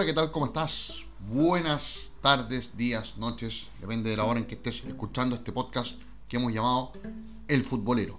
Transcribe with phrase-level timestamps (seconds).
[0.00, 0.32] hola, ¿qué tal?
[0.32, 0.94] ¿Cómo estás?
[1.28, 5.92] Buenas tardes, días, noches, depende de la hora en que estés escuchando este podcast
[6.26, 6.94] que hemos llamado
[7.46, 8.18] El Futbolero.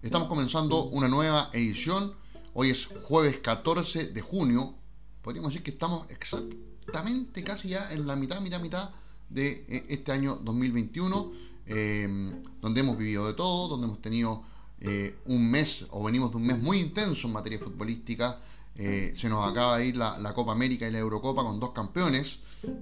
[0.00, 2.14] Estamos comenzando una nueva edición,
[2.54, 4.72] hoy es jueves 14 de junio,
[5.20, 8.90] podríamos decir que estamos exactamente casi ya en la mitad, mitad, mitad
[9.28, 11.32] de eh, este año 2021,
[11.66, 14.44] em, donde hemos vivido de todo, donde hemos tenido
[14.80, 18.38] eh, un mes o venimos de un mes muy intenso en materia futbolística,
[18.80, 22.38] eh, se nos acaba de ir la, Copa América y la Eurocopa con dos campeones.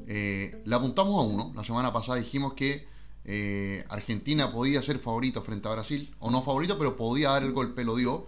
[0.06, 1.52] Eh, le apuntamos a uno.
[1.56, 2.86] La semana pasada dijimos que
[3.24, 7.52] eh, Argentina podía ser favorito frente a Brasil, o no favorito, pero podía dar el
[7.52, 8.26] golpe, lo dio.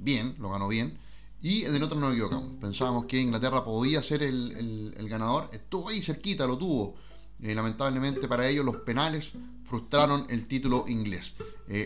[0.00, 0.98] Bien, lo ganó bien.
[1.40, 2.58] Y en el otro no equivocamos.
[2.60, 5.50] Pensábamos que Inglaterra podía ser el, ganador.
[5.52, 6.96] Estuvo ahí cerquita, lo tuvo.
[7.38, 9.30] lamentablemente para ellos los penales
[9.64, 11.34] frustraron el título inglés.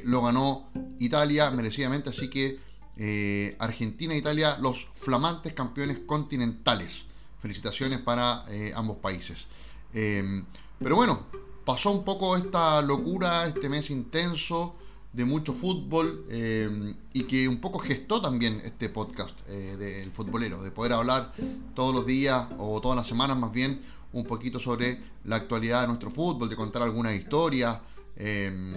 [0.04, 0.70] lo ganó
[1.00, 7.04] Italia merecidamente, así que eh, Argentina e Italia los flamantes campeones continentales.
[7.40, 9.46] Felicitaciones para eh, ambos países.
[9.92, 10.44] Em,
[10.78, 11.26] pero bueno,
[11.64, 14.76] pasó un poco esta locura, este mes intenso
[15.12, 20.62] de mucho fútbol em, y que un poco gestó también este podcast eh, del futbolero,
[20.62, 21.32] de poder hablar
[21.74, 25.88] todos los días o todas las semanas más bien un poquito sobre la actualidad de
[25.88, 27.78] nuestro fútbol, de contar algunas historias
[28.16, 28.74] em,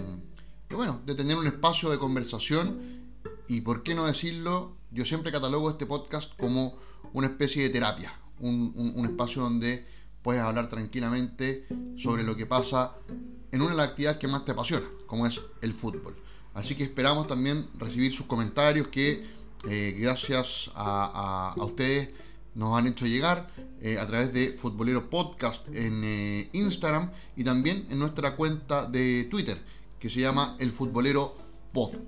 [0.68, 2.95] y bueno, de tener un espacio de conversación
[3.48, 6.78] y por qué no decirlo, yo siempre catalogo este podcast como
[7.12, 9.86] una especie de terapia, un, espacio donde
[10.22, 12.96] puedes hablar tranquilamente sobre lo que pasa
[13.52, 16.16] en una de las actividades que más te apasiona, como es el fútbol.
[16.54, 19.26] Así que esperamos también recibir sus comentarios que
[19.68, 22.10] eh, gracias a, ustedes
[22.54, 23.48] nos han hecho llegar
[23.80, 29.28] eh, a través de Futbolero Podcast en eh, Instagram y también en nuestra cuenta de
[29.30, 29.60] Twitter
[29.98, 31.45] que se llama El Futbolero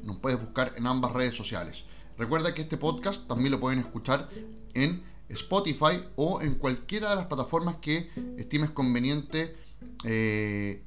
[0.03, 1.85] nos puedes buscar en ambas redes sociales.
[2.17, 4.29] Recuerda que este podcast también lo pueden escuchar
[4.73, 9.57] en Spotify o en cualquiera de las plataformas que estimes conveniente
[10.05, 10.83] eh,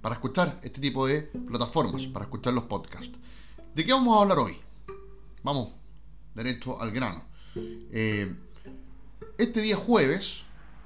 [0.00, 3.12] para escuchar este tipo de plataformas, para escuchar los podcasts.
[3.74, 4.56] ¿De qué vamos a hablar hoy?
[5.42, 5.72] Vamos,
[6.34, 7.22] derecho al grano.
[7.54, 8.34] Eh,
[9.36, 10.38] este día jueves,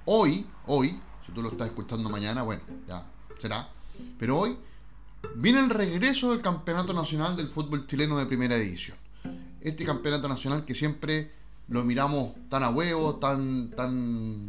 [0.06, 3.06] hoy, hoy, si tú lo estás escuchando mañana, bueno, ya
[3.38, 3.68] será,
[4.18, 4.58] pero hoy
[5.34, 8.96] Viene el regreso del Campeonato Nacional del Fútbol Chileno de Primera Edición.
[9.60, 11.32] Este campeonato nacional que siempre
[11.68, 14.46] lo miramos tan a huevo, tan, tan,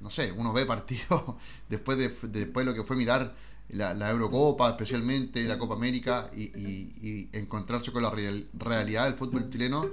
[0.00, 1.22] no sé, uno ve partidos
[1.68, 3.34] después de, después de lo que fue mirar
[3.70, 8.12] la, Eurocopa, especialmente la Copa América, y, encontrarse con la
[8.54, 9.86] realidad del fútbol chileno,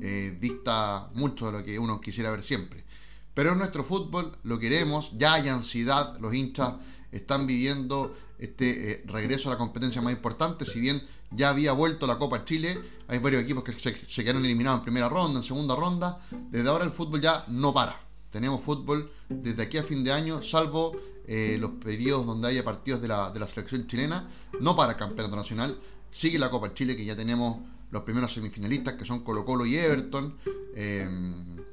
[0.00, 2.84] eh, dista mucho de lo que uno quisiera ver siempre.
[3.32, 6.74] Pero en nuestro fútbol lo queremos, ya hay ansiedad, los hinchas
[7.10, 12.06] están viviendo este eh, regreso a la competencia más importante, si bien ya había vuelto
[12.06, 12.78] la Copa Chile,
[13.08, 16.84] hay varios equipos que se, quedaron eliminados en primera ronda, en segunda ronda, desde ahora
[16.84, 18.00] el fútbol ya no para.
[18.30, 20.96] Tenemos fútbol desde aquí a fin de año, salvo
[21.26, 24.28] eh, los periodos donde haya partidos de la, selección chilena,
[24.60, 25.78] no para el campeonato nacional,
[26.10, 27.58] sigue la Copa Chile que ya tenemos
[27.90, 30.36] los primeros semifinalistas que son Colo Colo y Everton,
[30.74, 31.08] eh,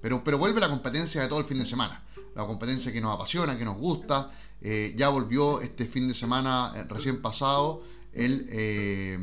[0.02, 2.04] pero, pero vuelve la competencia de todo el fin de semana,
[2.36, 4.32] la competencia que nos apasiona, que nos gusta,
[4.62, 7.84] eh, ya volvió este fin de semana eh, recién pasado
[8.14, 9.18] el, eh,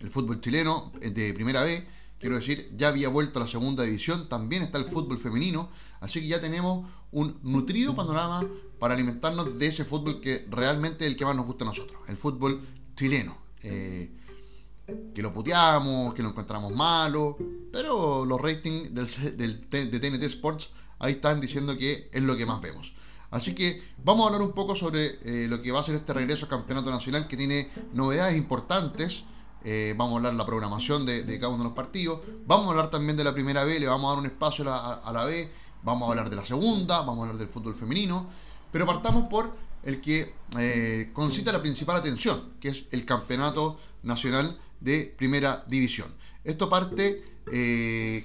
[0.00, 1.86] el fútbol chileno de primera vez.
[2.18, 5.70] Quiero decir, ya había vuelto a la segunda división, también está el fútbol femenino,
[6.00, 8.46] así que ya tenemos un nutrido panorama
[8.78, 12.00] para alimentarnos de ese fútbol que realmente es el que más nos gusta a nosotros,
[12.06, 12.60] el fútbol
[12.94, 13.38] chileno.
[13.60, 17.38] que lo puteamos, que lo encontramos malo,
[17.72, 22.46] pero los ratings del, del, de TNT Sports ahí están diciendo que es lo que
[22.46, 22.92] más vemos.
[23.32, 26.12] Así que vamos a hablar un poco sobre eh, lo que va a ser este
[26.12, 29.24] regreso al Campeonato Nacional que tiene novedades importantes.
[29.64, 32.20] Eh, vamos a hablar de la programación de, cada uno de los partidos.
[32.46, 35.10] Vamos a hablar también de la primera B, le vamos a dar un espacio a
[35.12, 35.50] la, B.
[35.82, 38.28] Vamos a hablar de la segunda, vamos a hablar del fútbol femenino.
[38.70, 44.60] Pero partamos por el que eh, concita la principal atención, que es el Campeonato Nacional
[44.80, 46.08] de Primera División.
[46.44, 47.24] Esto parte,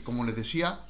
[0.03, 0.81] como les decía,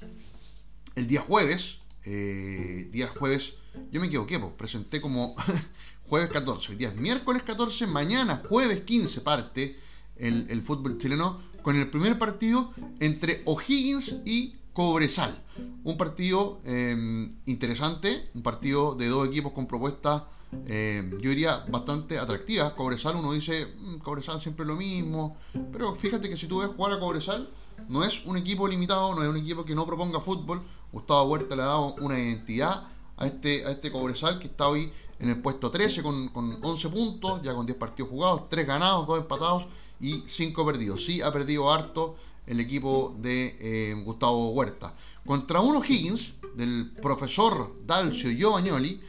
[0.95, 3.56] el día jueves, día jueves
[3.91, 5.35] yo me equivoqué, pues presenté como
[6.09, 6.71] jueves 14.
[6.71, 9.77] Hoy día es miércoles 14, mañana jueves 15 parte
[10.17, 15.43] el, fútbol chileno con el primer partido entre O'Higgins y Cobresal.
[15.83, 20.23] Un partido em, interesante, un partido de dos equipos con propuestas,
[20.67, 22.73] em, yo diría, bastante atractivas.
[22.73, 25.37] Cobresal, uno dice, mm, Cobresal siempre lo mismo,
[25.71, 27.49] pero fíjate que si tú ves jugar a Cobresal,
[27.89, 30.61] no es un equipo limitado, no es un equipo que no proponga fútbol.
[30.91, 34.91] Gustavo Huerta le ha dado una identidad a este, a este Cobresal que está hoy
[35.19, 39.07] en el puesto 13 con, con 11 puntos, ya con 10 partidos jugados, 3 ganados,
[39.07, 39.65] 2 empatados
[39.99, 41.03] y 5 perdidos.
[41.05, 42.15] Sí, ha perdido harto
[42.45, 44.95] el equipo de eh, Gustavo Huerta.
[45.25, 49.01] Contra uno Higgins, del profesor Dalcio Giovagnoli,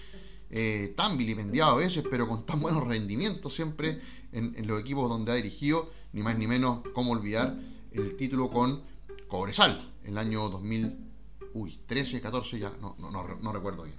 [0.50, 4.00] eh, tan vilipendiado a veces, pero con tan buenos rendimientos siempre
[4.32, 7.56] en, los equipos donde ha dirigido, ni más ni menos, cómo olvidar
[7.92, 8.82] el título con
[9.28, 10.48] Cobresal, el año
[11.54, 13.96] 2013, 14, ya no, no, recuerdo bien.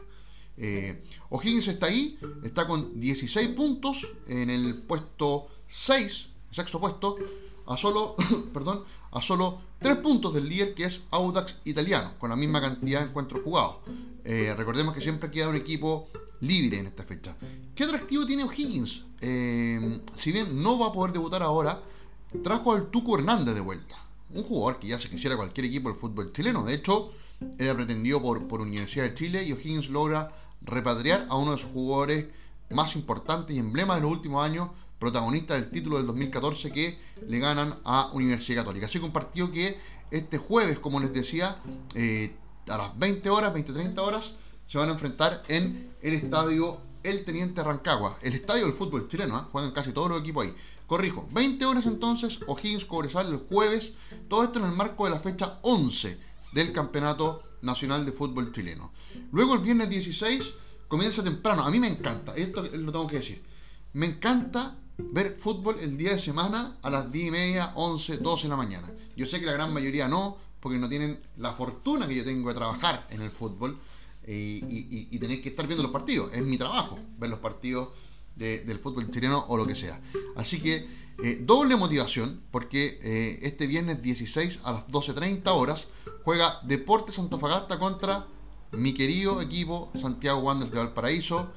[0.57, 7.17] Eh, O'Higgins está ahí, está con 16 puntos en el puesto 6, sexto puesto,
[7.67, 8.15] a solo,
[8.53, 13.01] perdón, a solo 3 puntos del líder que es Audax Italiano, con la misma cantidad
[13.01, 13.77] de encuentros jugados.
[14.25, 16.09] Eh, recordemos que siempre queda un equipo
[16.41, 17.35] libre en esta fecha.
[17.75, 19.03] ¿Qué atractivo tiene O'Higgins?
[19.21, 21.81] Eh, si bien no va a poder debutar ahora,
[22.43, 23.95] trajo al Tuco Hernández de vuelta.
[24.31, 26.63] Un jugador que ya se quisiera cualquier equipo del fútbol chileno.
[26.63, 27.11] De hecho,
[27.57, 30.31] era pretendido por, por Universidad de Chile y O'Higgins logra
[30.61, 32.27] repatriar a uno de sus jugadores
[32.69, 34.69] más importantes y emblemas de los últimos años,
[34.99, 38.85] protagonista del título del 2014 que le ganan a Universidad Católica.
[38.87, 39.79] Así partido que
[40.11, 41.57] este jueves, como les decía,
[41.95, 42.35] eh,
[42.67, 44.33] a las 20 horas, 20-30 horas,
[44.67, 49.39] se van a enfrentar en el estadio El Teniente Rancagua, el estadio del fútbol chileno,
[49.39, 49.43] ¿eh?
[49.51, 50.53] juegan casi todos los equipos ahí.
[50.85, 53.93] Corrijo, 20 horas entonces, O'Higgins Cobresal el jueves,
[54.27, 58.91] todo esto en el marco de la fecha 11 del Campeonato Nacional de Fútbol Chileno.
[59.31, 60.53] Luego el viernes 16
[60.87, 63.43] comienza temprano, a mí me encanta, esto lo tengo que decir,
[63.93, 68.43] me encanta ver fútbol el día de semana a las 10 y media, 11, 12
[68.43, 68.91] de la mañana.
[69.15, 72.49] Yo sé que la gran mayoría no, porque no tienen la fortuna que yo tengo
[72.49, 73.77] de trabajar en el fútbol
[74.23, 76.31] eh, y, tener que estar viendo los partidos.
[76.33, 77.89] Es mi trabajo ver los partidos
[78.35, 80.01] del fútbol chileno o lo que sea.
[80.35, 80.87] Así que
[81.21, 85.87] eh, doble motivación, porque eh, este viernes 16 a las 12.30 horas
[86.23, 88.25] juega Deportes Antofagasta contra
[88.71, 91.49] mi querido equipo Santiago Wanderers de Valparaíso.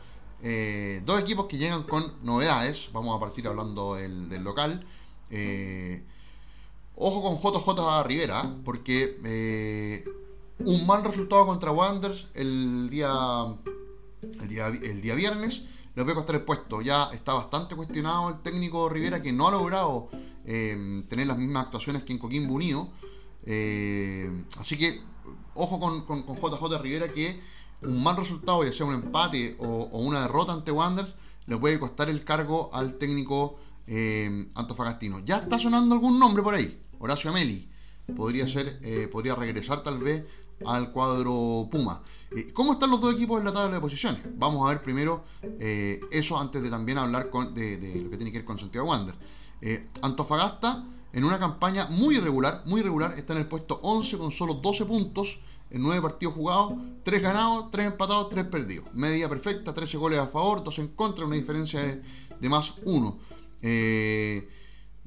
[0.43, 2.89] Eh, dos equipos que llegan con novedades.
[2.93, 4.85] Vamos a partir hablando del, local.
[5.31, 6.03] Eh,
[6.97, 10.05] ojo con JJ Rivera, porque
[10.59, 13.13] un mal resultado contra Wanderers el día,
[14.41, 15.63] el día, el día viernes
[15.95, 16.81] le puede costar el puesto.
[16.83, 20.11] Ya está bastante cuestionado el técnico Rivera que no ha logrado
[20.45, 22.91] tener las mismas actuaciones que en Coquimbo Unido.
[24.59, 25.03] así que
[25.55, 27.41] ojo con, con, con JJ Rivera que
[27.83, 31.15] un mal resultado, ya sea un empate o, una derrota ante Wanderers,
[31.47, 35.21] le puede costar el cargo al técnico eh, antofagastino.
[35.25, 36.81] Ya está sonando algún nombre por ahí.
[36.99, 37.69] Horacio Ameli.
[38.17, 40.25] Podría ser, eh, podría regresar tal vez
[40.67, 42.03] al cuadro Puma.
[42.31, 44.23] Eh, ¿Cómo están los dos equipos en la tabla de posiciones?
[44.37, 45.25] Vamos a ver primero
[46.11, 49.15] eso antes de también hablar con, de, lo que tiene que ver con Santiago Wander.
[50.01, 54.55] Antofagasta, en una campaña muy irregular, muy irregular, está en el puesto 11 con solo
[54.55, 55.41] 12 puntos
[55.73, 58.93] en nueve partidos jugados, tres ganados, tres empatados, tres perdidos.
[58.93, 61.81] Media perfecta, 13 goles a favor, dos en contra, una diferencia
[62.39, 63.19] de, más uno.
[63.63, 64.49] Eh,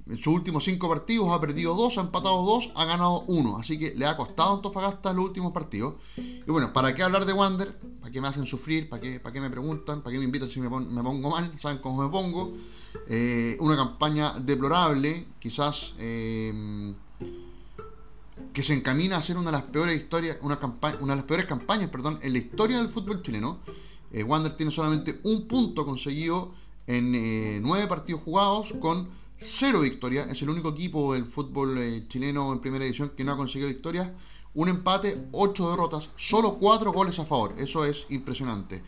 [0.08, 3.58] en sus últimos cinco partidos ha perdido dos, ha empatado dos, ha ganado uno.
[3.58, 5.96] Así que le ha costado a Antofagasta los últimos partidos.
[6.18, 7.76] Y bueno, ¿para qué hablar de Wander?
[8.00, 8.88] ¿Para qué me hacen sufrir?
[8.88, 10.02] ¿Para qué, para qué me preguntan?
[10.02, 11.58] ¿Para qué me invitan si me, pongo mal?
[11.60, 12.54] ¿Saben cómo me pongo?
[13.10, 16.94] Eh, una campaña deplorable, quizás eh,
[18.54, 21.26] que se encamina a ser una de las peores historias, una, campaña, una de las
[21.26, 23.58] peores campañas, perdón, en la historia del fútbol chileno.
[24.12, 26.54] Eh, Wander tiene solamente un punto conseguido
[26.88, 29.10] en nueve partidos jugados con
[29.40, 30.30] cero victorias.
[30.30, 33.70] Es el único equipo del fútbol eh, chileno en primera edición que no ha conseguido
[33.70, 34.10] victorias.
[34.54, 37.56] Un empate, ocho derrotas, solo cuatro goles a favor.
[37.58, 38.82] Eso es impresionante.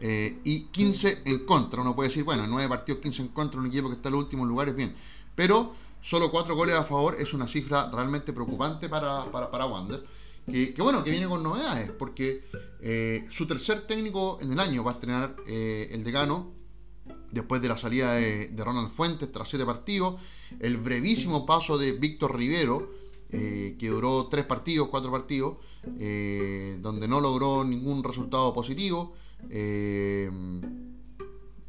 [0.00, 1.80] y 15 en contra.
[1.82, 4.14] Uno puede decir, bueno, en nueve partidos, 15 en contra, un equipo que está en
[4.14, 4.94] los últimos lugares, bien.
[5.34, 10.04] Pero solo cuatro goles a favor es una cifra realmente preocupante para, para, Wander.
[10.46, 12.44] Que, bueno, que viene con novedades, porque
[12.80, 16.52] eh, su tercer técnico en el año va a estrenar eh, el decano,
[17.30, 20.20] después de la salida de, Ronald Fuentes tras siete partidos,
[20.60, 22.90] el brevísimo paso de Víctor Rivero,
[23.30, 29.14] eh, que duró tres partidos, cuatro partidos, donde no logró ningún resultado positivo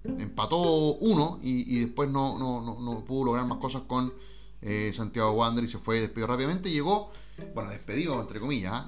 [0.03, 4.13] empató uno y, después no, no, pudo lograr más cosas con
[4.61, 6.71] eh, Santiago Wander y se fue despedido rápidamente.
[6.71, 7.11] Llegó,
[7.53, 8.73] bueno, despedido entre comillas.
[8.73, 8.87] ¿ah?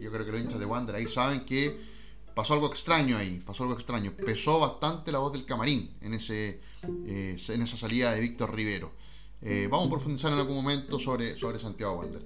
[0.00, 1.95] Yo creo que los hinchas de Wander ahí saben que
[2.36, 4.12] pasó algo extraño ahí, pasó algo extraño.
[4.12, 6.60] Pesó bastante la voz del camarín en, ese,
[7.06, 8.92] eh, en esa salida de Víctor Rivero.
[9.42, 12.22] Eh, vamos a profundizar en algún momento sobre, sobre Santiago Wander.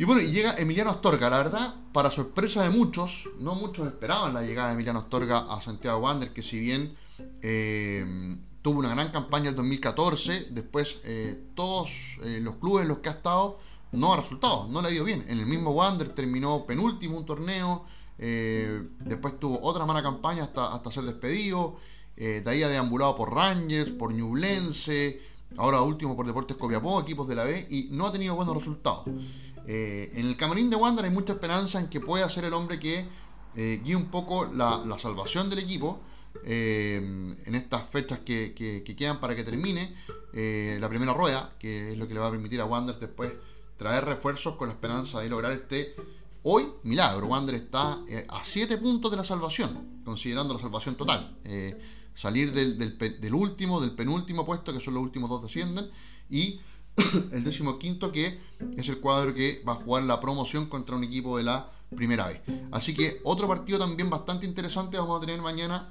[0.00, 1.28] Y bueno, y llega Emiliano Astorga.
[1.28, 5.60] La verdad, para sorpresa de muchos, no muchos esperaban la llegada de Emiliano Astorga a
[5.60, 6.96] Santiago Wander, que si bien
[7.42, 11.90] eh, tuvo una gran campaña en 2014, después eh, todos
[12.22, 13.58] eh, los clubes en los que ha estado
[13.90, 15.24] no ha resultado, no le ha ido bien.
[15.26, 17.84] En el mismo Wander terminó penúltimo un torneo,
[18.18, 21.76] después tuvo otra mala campaña hasta, hasta ser despedido,
[22.16, 25.20] de ahí ha deambulado por Rangers, por Ñublense,
[25.56, 29.04] ahora último por Deportes Copiapó, equipos de la B, y no ha tenido buenos resultados.
[29.66, 32.78] Eh, en el camarín de Wander hay mucha esperanza en que pueda ser el hombre
[32.78, 33.06] que
[33.54, 36.00] eh, guíe un poco la, salvación del equipo
[36.44, 38.54] en estas fechas que,
[38.96, 39.94] quedan para que termine
[40.32, 43.32] la primera rueda, que es lo que le va a permitir a Wander después
[43.76, 45.94] traer refuerzos con la esperanza de lograr este
[46.50, 47.26] hoy milagro.
[47.26, 51.36] Wander está a 7 puntos de la salvación, considerando la salvación total
[52.18, 55.88] salir del, último, del penúltimo puesto, que son los últimos dos descienden,
[56.28, 56.60] y
[57.32, 58.40] el décimo quinto, que
[58.76, 62.26] es el cuadro que va a jugar la promoción contra un equipo de la primera
[62.26, 62.42] vez.
[62.72, 65.90] Así que otro partido también bastante interesante vamos a tener mañana,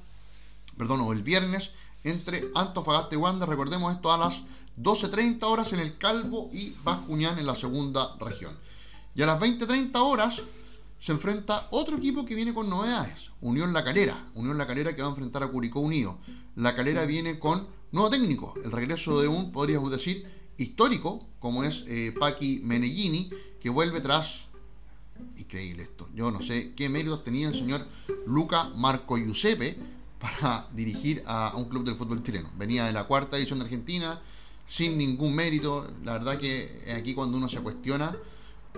[0.77, 1.71] perdón, o el viernes,
[2.03, 3.47] entre Antofagasta y Wander.
[3.47, 4.41] Recordemos esto a las
[4.77, 8.57] 12.30 horas en el Calvo y Bascuñán en la segunda región.
[9.17, 10.43] Y a las 20.30 horas
[10.99, 14.27] se enfrenta otro equipo que viene con novedades, Unión La Calera.
[14.35, 16.19] Unión La Calera que va a enfrentar a Curicó Unido.
[16.55, 21.83] La Calera viene con nuevo técnico, el regreso de un, podríamos decir, histórico, como es
[21.87, 22.61] eh, Paqui
[23.59, 24.45] que vuelve tras...
[25.35, 26.07] Increíble esto.
[26.13, 27.87] Yo no sé qué méritos tenía el señor
[28.27, 29.79] Luca Marco Giuseppe
[30.19, 32.51] para dirigir a, un club del fútbol chileno.
[32.55, 34.21] Venía de la cuarta edición de Argentina,
[34.67, 35.91] sin ningún mérito.
[36.03, 38.15] La verdad que aquí cuando uno se cuestiona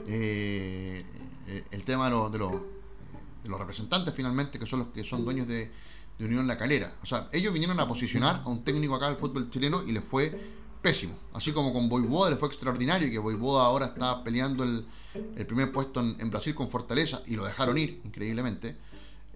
[0.08, 1.06] eh,
[1.48, 5.72] eh, el tema de, los, representantes finalmente, que son los que son dueños de,
[6.20, 6.96] Unión La Calera.
[7.02, 10.04] O sea, ellos vinieron a posicionar a un técnico acá del fútbol chileno y les
[10.04, 10.38] fue
[10.82, 11.18] pésimo.
[11.34, 14.86] Así como con Boivoda le fue extraordinario, y que Boivoda ahora está peleando el,
[15.48, 18.76] primer puesto en, Brasil con Fortaleza y lo dejaron ir, increíblemente.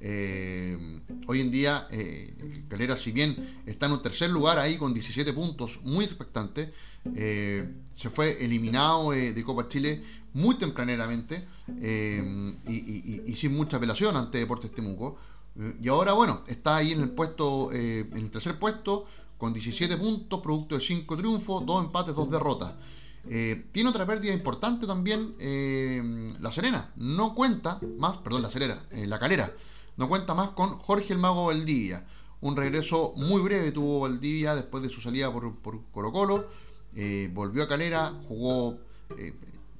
[0.01, 4.93] Eh, hoy en día, eh, Calera, si bien está en un tercer lugar ahí con
[4.93, 6.73] 17 puntos, muy expectante,
[7.15, 10.03] se fue eliminado de Copa Chile
[10.33, 11.47] muy tempraneramente
[11.81, 15.17] eh, y, sin mucha apelación ante Deportes Temuco.
[15.59, 19.05] Eh, y ahora, bueno, está ahí en el puesto, eh, en el tercer puesto,
[19.37, 22.73] con 17 puntos, producto de 5 triunfos, 2 empates, 2 derrotas.
[23.71, 25.35] tiene otra pérdida importante también
[26.39, 26.91] La Serena.
[26.95, 29.51] No cuenta más, perdón, La Serena, La Calera.
[29.97, 32.05] No cuenta más con Jorge el Mago Valdivia.
[32.41, 36.47] Un regreso muy breve tuvo Valdivia después de su salida por, por Colo Colo.
[37.33, 38.77] volvió a Calera, jugó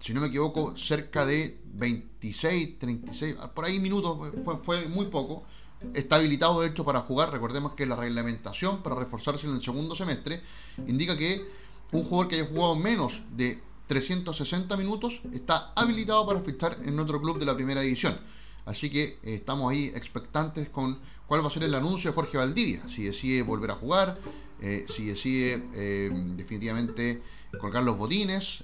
[0.03, 5.45] si no me equivoco, cerca de 26, 36, por ahí minutos, fue, muy poco.
[5.93, 7.31] Está habilitado, de hecho, para jugar.
[7.31, 10.41] Recordemos que la reglamentación para reforzarse en el segundo semestre
[10.87, 11.45] indica que
[11.93, 17.21] un jugador que haya jugado menos de 360 minutos está habilitado para fichar en otro
[17.21, 18.17] club de la primera división.
[18.65, 22.37] Así que eh, estamos ahí expectantes con cuál va a ser el anuncio de Jorge
[22.37, 24.19] Valdivia, si decide volver a jugar,
[24.61, 27.21] eh, si decide eh, definitivamente
[27.59, 28.63] colgar los botines,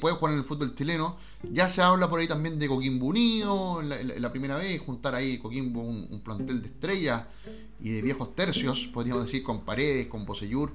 [0.00, 1.16] puede jugar en el fútbol chileno.
[1.52, 5.38] Ya se habla por ahí también de Coquimbo Unido, en la, primera vez, juntar ahí
[5.38, 7.24] Coquimbo un, plantel de estrellas
[7.80, 10.72] y de viejos tercios, podríamos decir, con Paredes, con Poseyur,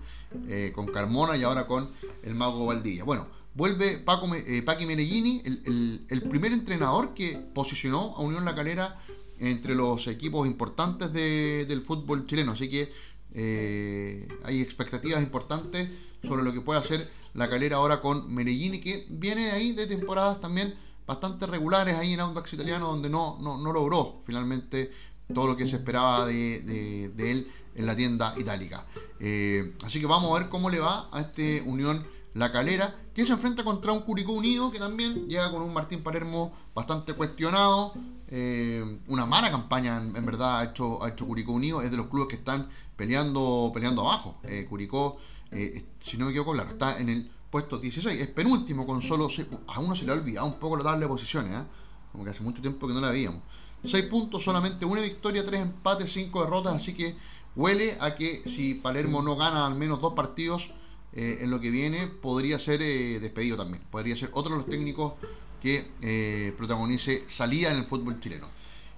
[0.47, 1.89] eh, con Carmona y ahora con
[2.23, 3.03] el Mago Valdilla.
[3.03, 8.99] Bueno, vuelve Paco, eh, Paqui Meneghini, el, primer entrenador que posicionó a Unión La Calera
[9.39, 12.51] entre los equipos importantes del fútbol chileno.
[12.51, 12.93] Así que
[13.33, 15.89] eh, hay expectativas importantes
[16.23, 20.41] sobre lo que puede hacer la calera ahora con Meregini, que viene ahí de temporadas
[20.41, 24.91] también bastante regulares ahí en Audax Italiano, donde no, no, logró finalmente
[25.33, 28.85] todo lo que se esperaba de, él en la tienda itálica.
[29.19, 33.25] Eh, así que vamos a ver cómo le va a este Unión La Calera, que
[33.25, 37.93] se enfrenta contra un Curicó Unido, que también llega con un Martín Palermo bastante cuestionado.
[38.29, 41.81] Eh, una mala campaña, en, verdad, ha hecho, ha hecho Curicó Unido.
[41.81, 44.37] Es de los clubes que están peleando, peleando abajo.
[44.43, 45.17] Eh, Curicó
[45.51, 49.27] eh, si no me equivoco, claro, está en el puesto 16, es penúltimo con solo
[49.67, 51.65] A uno se le ha olvidado un poco la tabla de posiciones, ¿eh?
[52.11, 53.41] como que hace mucho tiempo que no la veíamos.
[53.83, 57.15] 6 puntos, solamente una victoria, 3 empates, 5 derrotas, así que
[57.55, 60.71] huele a que si Palermo no gana al menos dos partidos
[61.13, 63.83] eh, en lo que viene, podría ser despedido también.
[63.89, 65.13] Podría ser otro de los técnicos
[65.61, 68.47] que protagonice salida en el fútbol chileno.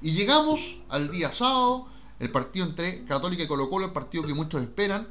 [0.01, 1.87] Y llegamos al día sábado,
[2.19, 5.07] el partido entre Católica y Colo Colo, el partido que muchos esperan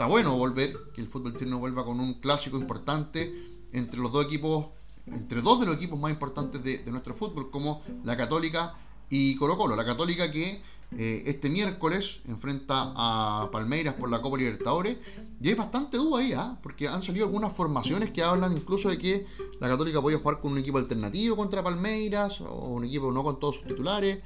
[0.00, 4.24] está bueno volver, que el fútbol chileno vuelva con un clásico importante entre los dos
[4.24, 4.68] equipos,
[5.06, 8.76] entre dos de los equipos más importantes de, nuestro fútbol, como la Católica
[9.10, 9.76] y Colo Colo.
[9.76, 10.62] La Católica que
[10.96, 14.96] eh, este miércoles enfrenta a Palmeiras por la Copa Libertadores.
[15.38, 16.58] Y hay bastante duda ahí, ¿ah?
[16.62, 19.26] porque han salido algunas formaciones que hablan incluso de que
[19.60, 23.38] la Católica podía jugar con un equipo alternativo contra Palmeiras, o un equipo no con
[23.38, 24.20] todos sus titulares.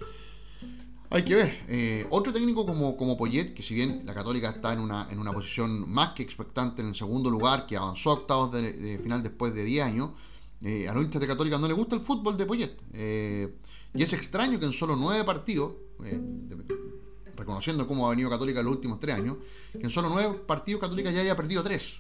[1.15, 1.65] Hay que ver.
[1.69, 5.21] Eh, otro técnico como, como Poyet, que si bien la Católica está en una, en
[5.21, 9.23] una posición más que expectante en el segundo lugar, que avanzó a octavos de, final
[9.23, 10.11] después de 10 años,
[10.61, 12.77] eh, a los hinchas de Católica no le gusta el fútbol de Poyet.
[12.93, 13.55] Eh,
[13.95, 15.75] y es extraño que en solo 9 partidos,
[17.37, 19.37] reconociendo cómo ha venido Católica en los últimos 3 años,
[19.71, 21.95] que en solo 9 partidos Católica ya haya perdido 3.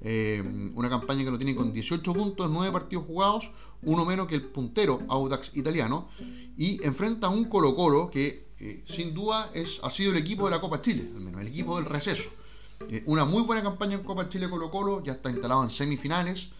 [0.00, 3.50] Eh, una campaña que lo tiene con 18 puntos, 9 partidos jugados,
[3.82, 6.08] uno menos que el puntero Audax italiano,
[6.56, 10.44] y enfrenta a un Colo Colo que eh, sin duda es, ha sido el equipo
[10.44, 12.30] de la Copa Chile, al menos el equipo del receso.
[12.88, 16.50] Eh, una muy buena campaña en Copa Chile Colo Colo, ya está instalado en semifinales.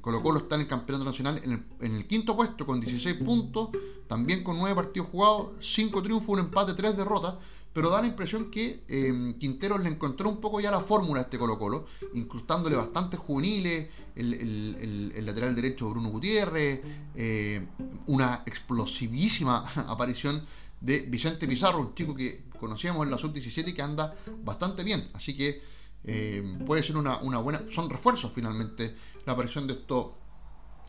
[0.00, 3.16] Colo Colo está en el campeonato nacional en el, en el, quinto puesto con 16
[3.18, 3.68] puntos,
[4.08, 7.34] también con 9 partidos jugados, 5 triunfos, un empate, 3 derrotas
[7.72, 11.22] pero da la impresión que eh, Quinteros le encontró un poco ya la fórmula a
[11.24, 16.82] este Colo Colo, incrustándole bastantes juveniles, el, lateral derecho Bruno Gutiérrez,
[17.14, 17.66] eh,
[18.06, 20.44] una explosivísima aparición
[20.80, 25.08] de Vicente Pizarro, un chico que conocíamos en la sub-17 y que anda bastante bien,
[25.14, 25.62] así que
[26.04, 28.96] eh, puede ser una, una, buena, son refuerzos finalmente
[29.26, 30.06] la aparición de estos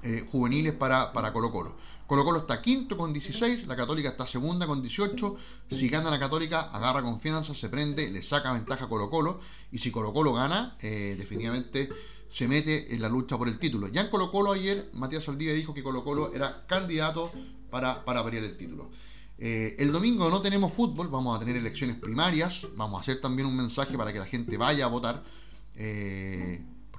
[0.03, 1.75] eh, juveniles para, para Colo Colo.
[2.11, 5.37] Colo Colo está quinto con 16, la Católica está segunda con 18.
[5.69, 9.39] Si gana la Católica, agarra confianza, se prende, le saca ventaja a Colo Colo.
[9.71, 11.87] Y si Colo Colo gana, eh, definitivamente
[12.29, 13.87] se mete en la lucha por el título.
[13.87, 17.31] Ya en Colo Colo ayer, Matías Saldivia dijo que Colo Colo era candidato
[17.69, 18.89] para, para pelear el título.
[19.37, 23.47] Eh, el domingo no tenemos fútbol, vamos a tener elecciones primarias, vamos a hacer también
[23.47, 25.23] un mensaje para que la gente vaya a votar.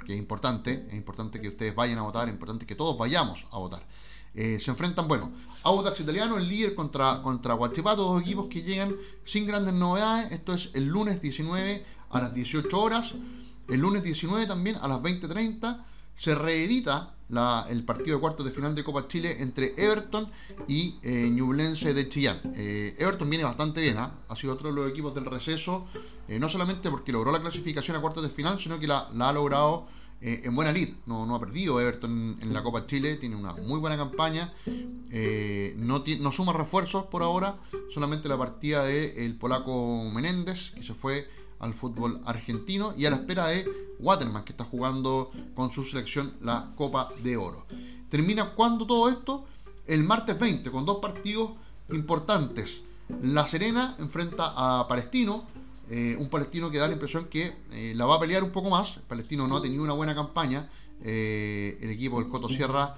[0.03, 3.45] Porque es importante, es importante que ustedes vayan a votar, es importante que todos vayamos
[3.53, 3.87] a votar.
[4.35, 5.31] Eh, se enfrentan, bueno,
[5.63, 10.33] Audax Italiano, el líder contra, contra Guachipato, dos equipos que llegan sin grandes novedades.
[10.33, 13.15] Esto es el lunes 19 a las 18 horas.
[13.69, 15.85] El lunes 19 también a las 20.30
[16.17, 17.15] se reedita
[17.69, 20.29] el partido de cuartos de final de Copa Chile entre Everton
[20.69, 22.41] y eh, Ñublense de Chillán.
[22.55, 24.13] Eh, Everton viene bastante bien, ¿ah?
[24.29, 25.87] ha sido otro de los equipos del receso,
[26.29, 29.33] eh, no solamente porque logró la clasificación a cuartos de final, sino que la ha
[29.33, 29.87] logrado
[30.21, 30.91] eh, en buena lid.
[31.07, 34.53] No, ha perdido Everton en, la Copa Chile, tiene una muy buena campaña.
[35.77, 37.57] No, no, suma refuerzos por ahora,
[37.95, 41.29] solamente la partida del el polaco Menéndez, que se fue
[41.63, 43.67] al fútbol argentino, y a la espera de
[43.99, 47.67] Waterman, que está jugando con su selección la Copa de Oro.
[48.11, 49.47] Termina cuando todo esto,
[49.87, 51.53] el martes 20, con dos partidos
[51.91, 52.83] importantes.
[53.23, 55.47] La Serena enfrenta a Palestino,
[55.91, 58.71] eh, un palestino que da la impresión que eh, la va a pelear un poco
[58.71, 58.97] más.
[58.97, 60.71] El palestino no ha tenido una buena campaña.
[61.05, 62.97] Eh, el equipo del Coto Sierra,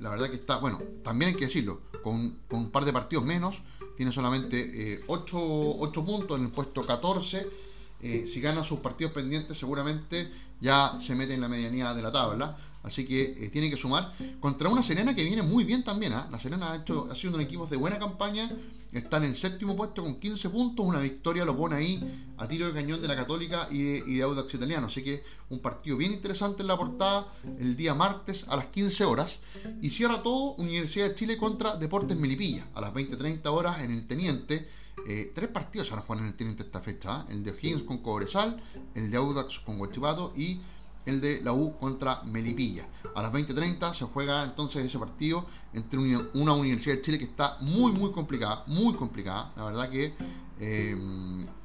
[0.00, 3.62] la verdad que está, bueno, también hay que decirlo, con, un par de partidos menos,
[3.96, 7.63] tiene solamente 8, puntos en el puesto 14.
[8.04, 12.56] Si gana sus partidos pendientes, seguramente ya se mete en la medianía de la tabla.
[12.84, 16.12] Así que eh, tiene que sumar contra una Serena que viene muy bien también.
[16.12, 16.28] ¿ah?
[16.30, 18.52] La Serena ha, hecho, ha sido un equipo de buena campaña.
[18.92, 20.84] Está en el séptimo puesto con 15 puntos.
[20.84, 24.52] Una victoria lo pone ahí a tiro de cañón de la Católica y de, Audax
[24.52, 24.88] Italiano.
[24.88, 29.04] Así que un partido bien interesante en la portada el día martes a las 15
[29.06, 29.38] horas.
[29.80, 34.06] Y cierra todo Universidad de Chile contra Deportes Melipilla a las 20-30 horas en el
[34.06, 34.68] Teniente.
[35.06, 37.20] Eh, tres partidos van a jugar en el Teniente esta fecha.
[37.20, 37.26] ¿ah?
[37.28, 38.62] El de O'Higgins con Cobresal,
[38.94, 40.60] el de Audax con Huachipato y
[41.06, 42.86] el de la U contra Melipilla.
[43.14, 47.58] A las 20.30 se juega entonces ese partido entre una Universidad de Chile que está
[47.60, 49.52] muy, muy complicada, muy complicada.
[49.56, 50.14] La verdad que
[50.60, 50.96] eh,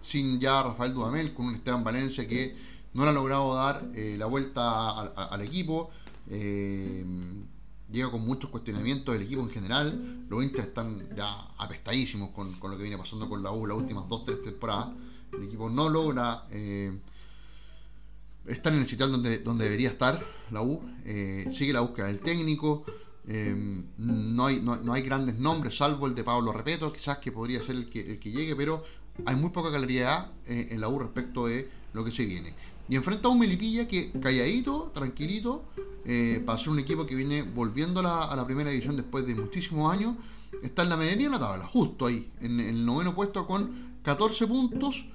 [0.02, 2.56] sin ya Rafael Dudamel, con un Esteban Valencia que
[2.94, 5.92] no le ha logrado dar eh, la vuelta al, equipo.
[6.28, 7.06] Eh,
[7.92, 10.26] llega con muchos cuestionamientos del equipo en general.
[10.30, 13.78] Los hinchas están ya apestadísimos con, con, lo que viene pasando con la U las
[13.78, 14.90] últimas 2-3 temporadas.
[15.34, 16.46] El equipo no logra
[18.50, 22.20] están en el sitio donde, donde debería estar la U, eh, sigue la búsqueda del
[22.20, 22.86] técnico,
[23.28, 23.56] eh,
[23.98, 27.76] no, hay, no, hay grandes nombres, salvo el de Pablo Repeto, quizás que podría ser
[27.76, 28.84] el que, el que llegue, pero
[29.26, 32.54] hay muy poca claridad eh, en la U respecto de lo que se viene.
[32.90, 35.66] Y enfrenta a un Melipilla que calladito, tranquilito,
[36.46, 40.16] para ser un equipo que viene volviendo a la, primera división después de muchísimos años,
[40.64, 44.48] está en la medianía de la tabla, justo ahí, en, el noveno puesto con 14
[44.48, 45.06] puntos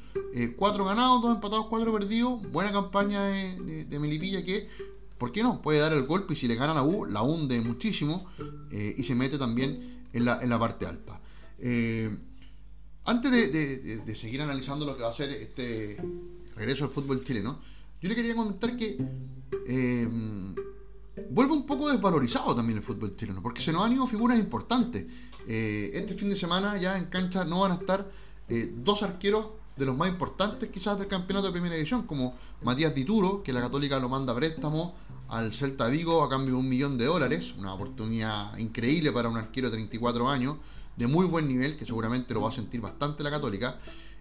[0.57, 2.51] 4 eh, ganados, 2 empatados, 4 perdidos.
[2.51, 4.69] Buena campaña de, Melipilla que,
[5.19, 5.61] ¿por qué no?
[5.63, 8.27] Puede dar el golpe y si le gana la U, la hunde muchísimo
[8.71, 11.21] eh, y se mete también en la, en la parte alta.
[11.59, 12.17] Eh,
[13.05, 15.99] antes de, seguir analizando lo que va a ser este
[16.57, 17.61] regreso al fútbol chileno,
[18.01, 18.97] yo le quería comentar que
[21.31, 25.07] vuelve un poco desvalorizado también el fútbol chileno, porque se nos han ido figuras importantes.
[25.47, 28.11] este fin de semana ya en cancha no van a estar
[28.77, 33.43] dos arqueros de los más importantes quizás del campeonato de primera división, como Matías Dituro,
[33.43, 34.95] que la Católica lo manda a préstamo
[35.29, 39.37] al Celta Vigo a cambio de un millón de dólares, una oportunidad increíble para un
[39.37, 40.59] arquero de 34 años,
[40.97, 43.81] de muy buen nivel, que seguramente lo va a sentir bastante la Católica.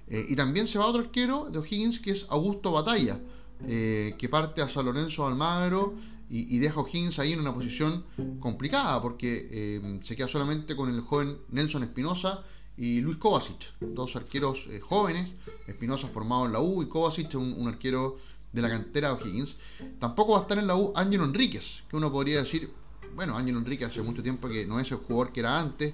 [0.10, 3.20] Eh, y también se va otro arquero de O'Higgins, que es Augusto Batalla,
[3.66, 5.94] eh, que parte a San Lorenzo Almagro
[6.30, 8.06] y, deja a O'Higgins ahí en una posición
[8.40, 12.44] complicada, porque eh, se queda solamente con el joven Nelson Espinosa
[12.76, 15.30] y Luis Kovacic, dos arqueros eh, jóvenes,
[15.68, 18.18] Espinosa formado en la U y Kovacic un, un arquero
[18.52, 19.56] de la cantera de O'Higgins.
[20.00, 22.70] Tampoco va a estar en la U Ángelo Enríquez, que uno podría decir,
[23.16, 25.94] bueno, Ángelo Enríquez hace mucho tiempo que no es el jugador que era antes,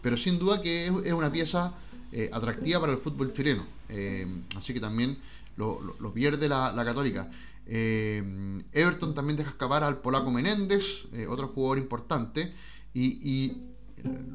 [0.00, 1.74] pero sin duda que es, una pieza
[2.12, 3.66] eh, atractiva para el fútbol chileno.
[3.88, 5.18] Eh, así que también
[5.56, 7.30] lo, pierde la, Católica.
[7.66, 10.84] Everton también deja escapar al polaco Menéndez,
[11.28, 12.54] otro jugador importante,
[12.94, 13.52] y,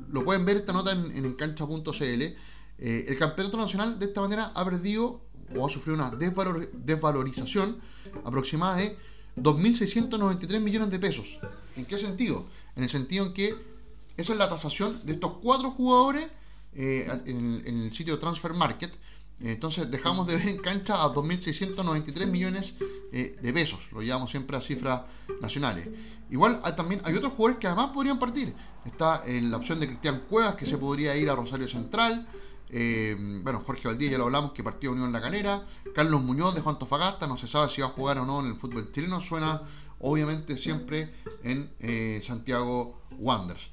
[0.09, 2.21] lo pueden ver esta nota en encancha.cl.
[2.77, 5.21] el campeonato nacional de esta manera ha perdido
[5.55, 7.77] o ha sufrido una desvalorización
[8.25, 8.97] aproximada de
[9.38, 11.39] 2.693 millones de pesos.
[11.75, 12.45] ¿En qué sentido?
[12.75, 13.55] En el sentido en que
[14.17, 16.27] esa es la tasación de estos cuatro jugadores
[16.75, 18.93] eh, en, el sitio Transfer Market.
[19.39, 22.73] Entonces dejamos de ver en cancha a 2.693 millones
[23.12, 23.91] eh, de pesos.
[23.91, 25.01] Lo llamamos siempre a cifras
[25.41, 25.89] nacionales.
[26.29, 28.53] Igual también hay otros jugadores que además podrían partir.
[28.86, 32.27] Está en la opción de Cristian Cuevas que se podría ir a Rosario Central.
[32.69, 35.63] Eh, bueno, Jorge Valdía ya lo hablamos, que partió Unión la Calera.
[35.93, 38.47] Carlos Muñoz de Juan Tofagasta, no se sabe si va a jugar o no en
[38.47, 39.21] el fútbol chileno.
[39.21, 39.62] Suena,
[39.99, 43.69] obviamente, siempre en eh, Santiago Wanderers.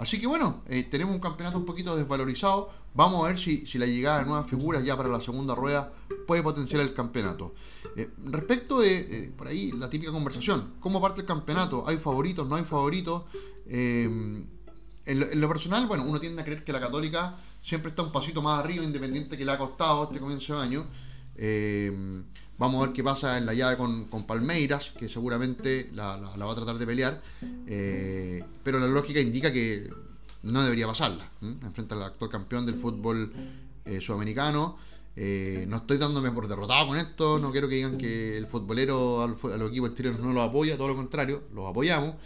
[0.00, 2.70] Eh, así que bueno, tenemos un campeonato un poquito desvalorizado.
[2.94, 5.92] Vamos a ver si, la llegada de nuevas figuras ya para la segunda rueda
[6.26, 7.54] puede potenciar el campeonato.
[8.24, 11.84] respecto de, por ahí, la típica conversación, ¿cómo parte el campeonato?
[11.86, 12.48] ¿Hay favoritos?
[12.48, 13.24] ¿No hay favoritos?
[13.66, 14.48] en
[15.06, 18.62] lo, personal, bueno, uno tiende a creer que la Católica siempre está un pasito más
[18.62, 20.86] arriba, independiente que le ha costado este comienzo de año.
[22.60, 26.52] Eh, vamos a ver qué pasa en la llave con, Palmeiras, que seguramente la, va
[26.52, 27.22] a tratar de pelear.
[27.66, 29.88] Eh, pero la lógica indica que
[30.42, 31.24] no debería pasarla.
[31.40, 33.32] Enfrenta al actual campeón del fútbol
[33.84, 34.76] eh, sudamericano.
[35.16, 39.26] no estoy dándome por derrotado con esto, no quiero que digan que el futbolero a
[39.26, 42.16] los equipos exteriores no los apoya, todo lo contrario, los apoyamos.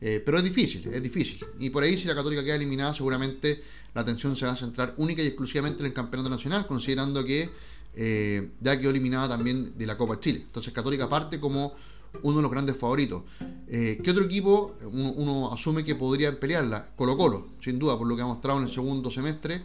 [0.00, 1.44] Eh, pero es difícil, es difícil.
[1.58, 3.62] Y por ahí, si la Católica queda eliminada, seguramente
[3.94, 7.50] la atención se va a centrar única y exclusivamente en el campeonato nacional, considerando que
[7.94, 10.42] eh, ya quedó eliminada también de la Copa Chile.
[10.46, 11.74] Entonces, Católica parte como
[12.22, 13.22] uno de los grandes favoritos.
[13.68, 16.90] Eh, ¿Qué otro equipo uno, asume que podría pelearla?
[16.96, 19.62] Colo Colo, sin duda, por lo que ha mostrado en el segundo semestre.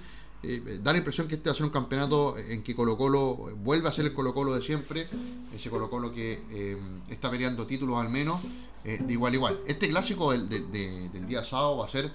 [0.84, 3.90] da la impresión que este va a ser un campeonato en que Colo Colo vuelve
[3.90, 5.08] a ser el Colo Colo de siempre,
[5.56, 6.78] ese Colo Colo que
[7.10, 8.42] está peleando títulos al menos
[8.86, 9.60] eh, de igual a igual.
[9.66, 12.12] Este clásico del, del, día sábado va a ser,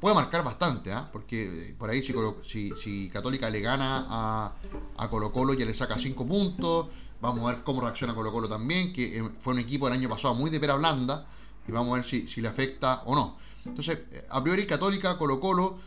[0.00, 1.08] puede marcar bastante, ¿ah?
[1.12, 4.52] porque eh, por ahí si, si, Católica le gana a,
[4.96, 6.88] a Colo Colo ya le saca 5 puntos,
[7.20, 10.08] vamos a ver cómo reacciona Colo Colo también, que eh, fue un equipo el año
[10.08, 11.26] pasado muy de pera blanda,
[11.66, 13.38] y vamos a ver si, si le afecta o no.
[13.64, 15.78] Entonces, a priori Católica, Colo Colo,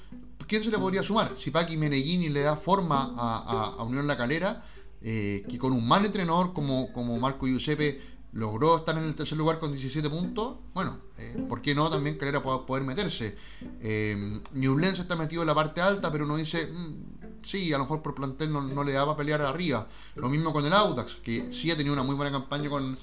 [0.48, 1.34] ¿quién se le podría sumar?
[1.38, 4.63] Si Paqui Meneghini le da forma a, a, Unión La Calera,
[5.00, 9.60] que con un mal entrenador como, como Marco Giuseppe logró estar en el tercer lugar
[9.60, 13.38] con 17 puntos, bueno, eh, ¿por qué no también Calera pueda poder meterse?
[13.82, 17.86] Eh, Newlands está metido en la parte alta, pero uno dice, mm, sí, a lo
[17.86, 19.88] mejor por plantel no, le daba a pelear arriba.
[20.16, 22.98] Lo mismo con el Audax, que sí ha tenido una muy buena campaña con,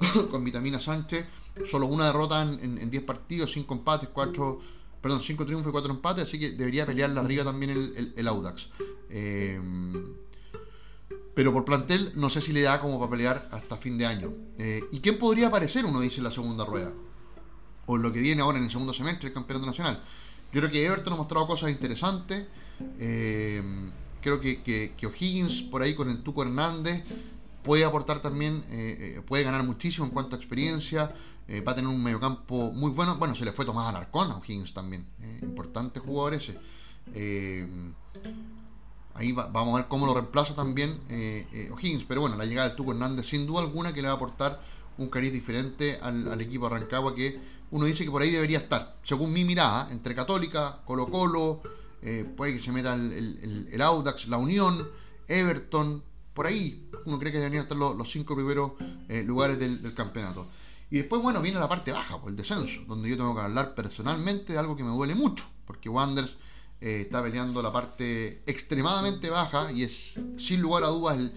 [0.30, 1.26] con Vitamina Sánchez,
[1.70, 4.60] solo una derrota en 10 partidos, 5 empates, 4,
[5.02, 8.68] perdón, 5 triunfos y 4 empates, así que debería pelear arriba también el, el, Audax.
[9.10, 9.60] Eh,
[11.34, 14.32] pero por plantel no sé si le da como para pelear hasta fin de año.
[14.58, 16.92] Eh, ¿Y quién podría aparecer, uno dice, en la segunda rueda?
[17.86, 20.02] O en lo que viene ahora en el segundo semestre del campeonato nacional.
[20.52, 22.46] Yo creo que Everton ha mostrado cosas interesantes.
[22.98, 23.62] Eh,
[24.20, 27.04] creo que, que, O'Higgins por ahí con el Tuco Hernández
[27.62, 31.14] puede aportar también, eh, puede ganar muchísimo en cuanto a experiencia.
[31.66, 33.16] va a tener un mediocampo muy bueno.
[33.16, 35.06] Bueno, se le fue Tomás Alarcón a O'Higgins también.
[35.40, 36.58] importante jugador ese.
[39.14, 42.04] Ahí vamos a ver cómo lo reemplaza también eh, eh, O'Higgins.
[42.04, 44.60] Pero bueno, la llegada de Tuco Hernández, sin duda alguna, que le va a aportar
[44.98, 47.38] un cariz diferente al, equipo de Rancagua, que
[47.70, 48.96] uno dice que por ahí debería estar.
[49.02, 51.62] Según mi mirada, entre Católica, Colo Colo,
[52.02, 54.88] eh, puede que se meta el, Audax, la Unión,
[55.28, 56.02] Everton,
[56.34, 58.72] por ahí uno cree que deberían estar los, cinco primeros
[59.26, 60.46] lugares del, campeonato.
[60.90, 64.52] Y después, bueno, viene la parte baja, el descenso, donde yo tengo que hablar personalmente
[64.52, 66.34] de algo que me duele mucho, porque Wanderers
[66.82, 71.32] eh, está peleando la parte extremadamente baja y es sin lugar a dudas el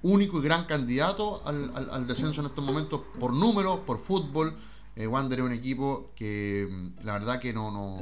[0.00, 4.56] único y gran candidato al, descenso en estos momentos por número, por fútbol.
[4.94, 8.00] Eh, Wander es un equipo que mm, la verdad que no, no,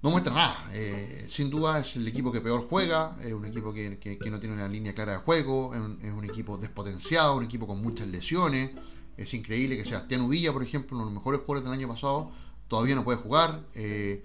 [0.00, 0.68] no muestra nada.
[0.72, 3.98] Eh, sin duda es el equipo que peor juega, es un equipo que,
[4.30, 7.66] no tiene una línea clara de juego, es un, es un, equipo despotenciado, un equipo
[7.66, 8.70] con muchas lesiones.
[9.16, 12.30] Es increíble que Sebastián Uvilla, por ejemplo, uno de los mejores jugadores del año pasado,
[12.68, 13.64] todavía no puede jugar.
[13.74, 14.24] Eh,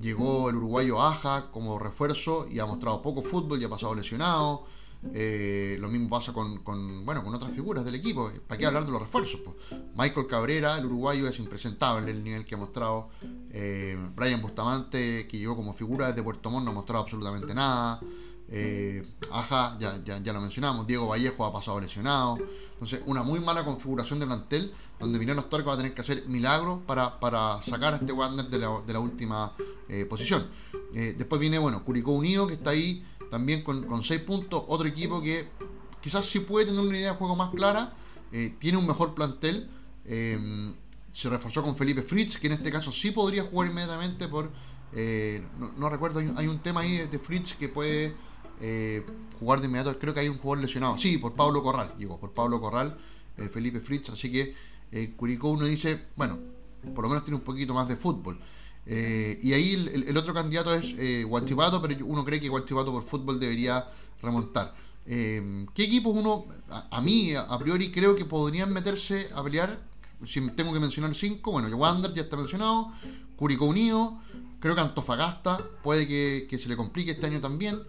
[0.00, 4.66] llegó el uruguayo Aja como refuerzo y ha mostrado poco fútbol y ha pasado lesionado.
[5.12, 6.62] Eh, lo mismo pasa con,
[7.04, 8.30] bueno, con otras figuras del equipo.
[8.46, 9.40] ¿Para qué hablar de los refuerzos?
[9.96, 13.10] Michael Cabrera, el uruguayo, es impresentable el nivel que ha mostrado.
[13.50, 18.00] Eh, Brian Bustamante, que llegó como figura desde Puerto Montt, no ha mostrado absolutamente nada.
[18.56, 22.38] Eh, Aja, ya, ya, lo mencionamos, Diego Vallejo ha pasado lesionado.
[22.72, 26.24] Entonces, una muy mala configuración de plantel, donde Emiliano Stork va a tener que hacer
[26.28, 29.52] milagros para, para sacar a este Wander de la, de la última
[29.88, 30.46] eh, posición.
[30.94, 34.62] Eh, después viene, bueno, Curicó Unido, que está ahí también con, con 6 puntos.
[34.68, 35.48] Otro equipo que
[36.00, 37.94] quizás sí puede tener una idea de juego más clara,
[38.58, 39.70] tiene un mejor plantel
[41.14, 44.50] se reforzó con Felipe Fritz, que en este caso sí podría jugar inmediatamente por...
[44.92, 45.42] Eh,
[45.76, 48.14] no, recuerdo, hay un, tema ahí de Fritz que puede
[48.60, 49.04] eh,
[49.38, 49.98] jugar de inmediato.
[49.98, 50.98] Creo que hay un jugador lesionado.
[50.98, 52.96] Sí, por Pablo Corral, digo, por Pablo Corral,
[53.36, 54.10] eh, Felipe Fritz.
[54.10, 54.54] Así que
[55.16, 56.38] Curicó uno dice, bueno,
[56.94, 58.38] por lo menos tiene un poquito más de fútbol.
[58.86, 59.72] y ahí
[60.06, 63.88] el, otro candidato es eh, pero uno cree que Guachipato por fútbol debería
[64.22, 64.74] remontar.
[65.04, 69.80] ¿Qué equipos uno, a, mí, a priori, creo que podrían meterse a pelear
[70.26, 72.92] si tengo que mencionar cinco, bueno, Wander ya está mencionado,
[73.36, 74.18] Curicó Unido,
[74.60, 77.80] creo que Antofagasta puede que, se le complique este año también.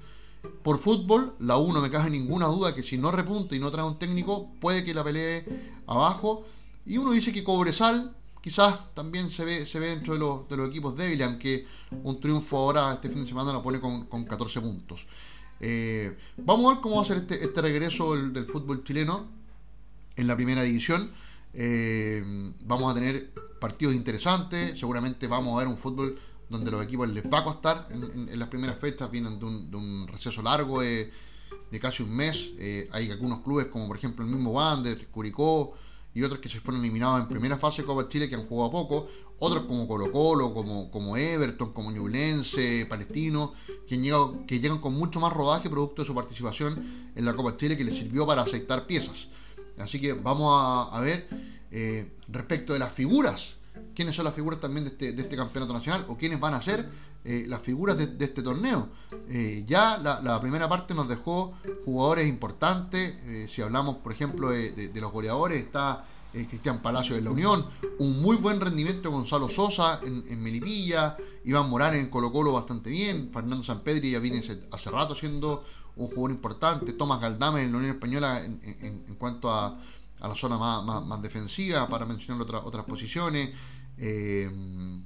[0.63, 3.86] Por fútbol, la 1 me cae ninguna duda que si no repunta y no trae
[3.86, 5.45] un técnico, puede que la pelee
[5.88, 6.45] abajo.
[6.86, 10.58] Y uno dice que Cobresal quizás también se ve, se ve dentro de los, de
[10.58, 11.65] los equipos débiles, aunque
[12.03, 15.05] un triunfo ahora este fin de semana lo pone con, 14 puntos.
[15.60, 19.25] Eh, vamos a ver cómo va a ser este, este regreso del fútbol chileno
[20.15, 21.12] en la primera división.
[21.53, 22.23] Eh,
[22.62, 27.23] vamos a tener partidos interesantes, seguramente vamos a ver un fútbol donde los equipos les
[27.31, 31.12] va a costar en, las primeras fechas, vienen de un, receso largo de,
[31.81, 35.73] casi un mes, eh, hay algunos clubes como por ejemplo el mismo Wander, Curicó
[36.13, 38.71] y otros que se fueron eliminados en primera fase de Copa Chile que han jugado
[38.71, 39.08] poco,
[39.39, 43.53] otros como Colo Colo, como, como Everton, como Ñublense, Palestino,
[43.88, 47.58] que, llegan, que llegan con mucho más rodaje producto de su participación en la Copa
[47.58, 49.27] Chile que les sirvió para aceptar piezas.
[49.77, 51.27] Así que vamos a, ver
[51.71, 53.55] eh, respecto de las figuras,
[53.95, 56.61] quiénes son las figuras también de este, de este campeonato nacional o quiénes van a
[56.61, 56.88] ser
[57.23, 58.89] eh, las figuras de, este torneo.
[59.29, 63.15] Eh, ya la, primera parte nos dejó jugadores importantes,
[63.51, 67.65] si hablamos por ejemplo de, los goleadores, está Cristian Palacio de la Unión,
[67.99, 73.31] un muy buen rendimiento Gonzalo Sosa en, Melipilla, Iván Morán en Colo Colo bastante bien,
[73.33, 75.63] Fernando Sampedri ya viene hace rato siendo
[75.95, 79.79] un jugador importante, Tomás Galdame en la Unión Española en, cuanto a,
[80.27, 83.51] la zona más, defensiva, para mencionar otras otras posiciones.
[83.97, 84.49] Eh,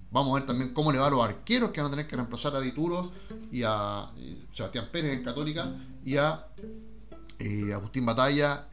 [0.10, 2.16] vamos a ver también cómo le va a los arqueros que van a tener que
[2.16, 3.12] reemplazar a Dituro
[3.52, 6.48] y a eh, Sebastián Pérez en Católica y a
[7.38, 8.68] eh, Agustín Batalla,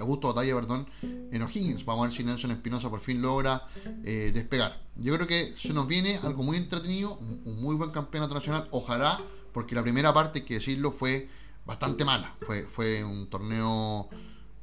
[0.00, 1.84] Augusto Batalla, perdón, en O'Higgins.
[1.84, 3.66] Vamos a ver si Nelson Espinosa por fin logra
[4.02, 4.80] despegar.
[4.96, 8.68] Yo creo que se nos viene algo muy entretenido, un muy buen campeonato nacional.
[8.70, 9.20] Ojalá,
[9.52, 11.28] porque la primera parte, hay que decirlo, fue
[11.68, 12.34] bastante mala.
[12.46, 14.08] Fue, fue un torneo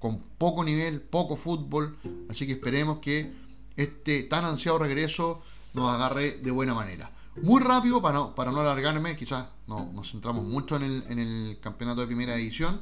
[0.06, 1.98] con poco nivel, poco fútbol,
[2.30, 3.34] así que esperemos que
[3.76, 5.42] este tan ansiado regreso
[5.74, 7.10] nos agarre de buena manera.
[7.42, 11.18] Muy rápido, para no, para no alargarme, quizás no, nos centramos mucho en el, en
[11.18, 12.82] el campeonato de primera edición.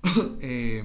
[0.42, 0.84] Eh,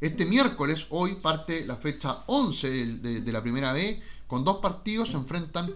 [0.00, 5.14] este miércoles, hoy, parte la fecha 11 de, la primera B, con dos partidos se
[5.14, 5.72] enfrentan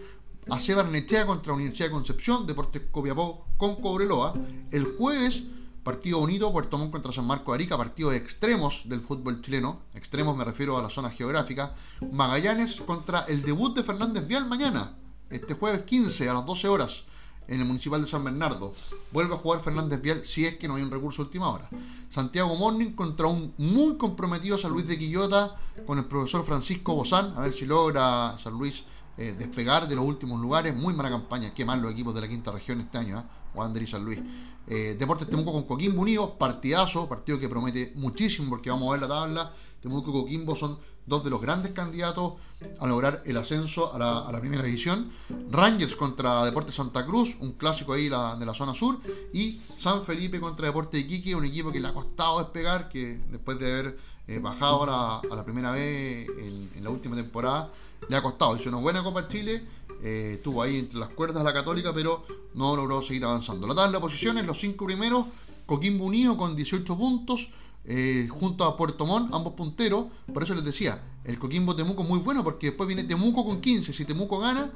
[0.51, 0.85] a Seba
[1.27, 4.35] contra Universidad de Concepción, Deportes Copiapó con Cobreloa.
[4.72, 5.44] El jueves
[5.88, 9.81] Partido bonito, Puerto Montt contra San Marco de Arica, partido de extremos del fútbol chileno.
[9.94, 11.72] Extremos me refiero a la zona geográfica.
[12.12, 14.98] Magallanes contra el debut de Fernández Vial mañana,
[15.31, 17.05] este jueves 15 a las 12 horas,
[17.46, 18.74] en el Municipal de San Bernardo.
[19.12, 21.70] Vuelve a jugar Fernández Vial si es que no hay un recurso última hora.
[22.11, 27.33] Santiago Morning contra un muy comprometido San Luis de Quillota con el profesor Francisco Bozán,
[27.35, 28.85] a ver si logra San Luis
[29.16, 30.77] eh, despegar de los últimos lugares.
[30.77, 33.38] Muy mala campaña, qué mal los equipos de la quinta región este año, ¿eh?
[33.54, 34.20] Wander y San Luis.
[34.66, 39.00] Eh, Deportes Temuco con Coquimbo Unido, partidazo, partido que promete muchísimo porque vamos a ver
[39.00, 39.52] la tabla.
[39.80, 42.34] Temuco y Coquimbo son dos de los grandes candidatos
[42.78, 45.11] a lograr el ascenso a la, primera división.
[45.50, 48.98] Rangers contra Deportes Santa Cruz, un clásico ahí de la zona sur.
[49.32, 53.58] Y San Felipe contra Deportes Iquique, un equipo que le ha costado despegar, que después
[53.58, 57.70] de haber eh, bajado a la, primera vez en, la última temporada,
[58.08, 58.56] le ha costado.
[58.56, 59.62] Hizo una buena Copa Chile
[60.02, 63.66] eh, estuvo ahí entre las cuerdas la Católica, pero no logró seguir avanzando.
[63.66, 65.26] La tabla de posiciones, los cinco primeros,
[65.66, 67.50] Coquimbo Unido con 18 puntos,
[67.84, 70.06] eh, junto a Puerto Montt, ambos punteros.
[70.32, 73.92] Por eso les decía, el Coquimbo Temuco muy bueno, porque después viene Temuco con 15.
[73.92, 74.70] Si Temuco gana,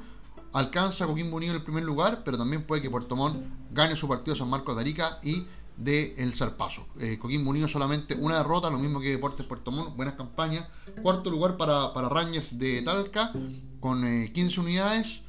[0.53, 3.97] alcanza a Coquimbo Unido en el primer lugar, pero también puede que Puerto Montt gane
[3.97, 6.87] su partido a San Marcos de Arica y de El Zarpazo.
[7.01, 10.69] Eh, Coquimbo Unido solamente una derrota, lo mismo que Deportes Puerto Montt, buenas campañas.
[11.03, 13.33] Cuarto lugar para, para Rangers de Talca,
[13.81, 15.21] con 15 eh, unidades,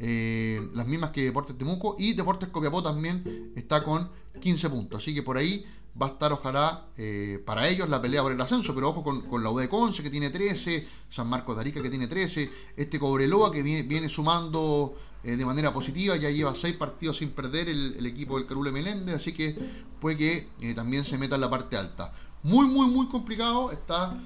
[0.00, 4.10] eh, las mismas que Deportes Temuco, y Deportes Copiapó también está con
[4.40, 5.02] 15 puntos.
[5.02, 5.64] Así que por ahí
[6.00, 9.42] va a estar ojalá eh, para ellos la pelea por el ascenso, pero ojo con,
[9.42, 13.50] la UD Conce que tiene 13, San Marcos de Arica que tiene 13, este Cobreloa
[13.50, 18.38] que viene, sumando eh, de manera positiva, ya lleva 6 partidos sin perder el, equipo
[18.38, 19.56] del Carule Meléndez, así que
[20.00, 22.12] puede que eh, también se meta en la parte alta.
[22.42, 24.18] Muy, muy, muy complicado está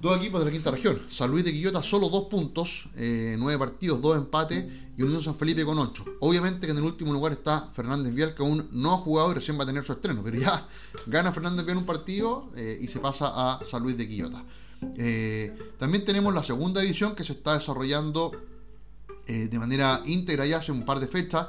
[0.00, 1.02] Dos equipos de la quinta región.
[1.10, 4.64] San Luis de Quillota solo dos puntos, nueve partidos, dos empates
[4.98, 6.04] y Unión San Felipe con ocho.
[6.20, 9.34] Obviamente que en el último lugar está Fernández Vial, que aún no ha jugado y
[9.34, 10.66] recién va a tener su estreno, pero ya
[11.06, 14.42] gana Fernández Vial un partido eh, y se pasa a San Luis de Quillota.
[14.96, 18.32] Eh, también tenemos la segunda división que se está desarrollando
[19.26, 21.48] de manera íntegra ya hace un par de fechas.